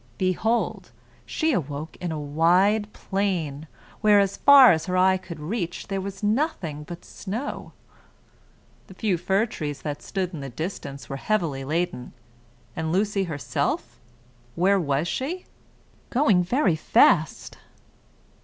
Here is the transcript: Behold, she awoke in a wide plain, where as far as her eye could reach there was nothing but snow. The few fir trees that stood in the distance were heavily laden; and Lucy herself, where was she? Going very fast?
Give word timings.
Behold, 0.17 0.89
she 1.27 1.53
awoke 1.53 1.95
in 2.01 2.11
a 2.11 2.19
wide 2.19 2.91
plain, 2.91 3.67
where 3.99 4.19
as 4.19 4.35
far 4.35 4.71
as 4.71 4.87
her 4.87 4.97
eye 4.97 5.15
could 5.15 5.39
reach 5.39 5.89
there 5.89 6.01
was 6.01 6.23
nothing 6.23 6.83
but 6.83 7.05
snow. 7.05 7.71
The 8.87 8.95
few 8.95 9.15
fir 9.19 9.45
trees 9.45 9.83
that 9.83 10.01
stood 10.01 10.33
in 10.33 10.39
the 10.39 10.49
distance 10.49 11.07
were 11.07 11.17
heavily 11.17 11.63
laden; 11.63 12.13
and 12.75 12.91
Lucy 12.91 13.25
herself, 13.25 13.99
where 14.55 14.79
was 14.79 15.07
she? 15.07 15.45
Going 16.09 16.41
very 16.43 16.75
fast? 16.75 17.59